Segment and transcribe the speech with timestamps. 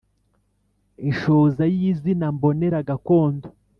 [1.07, 3.47] Inshoza y’izina mbonera gakondo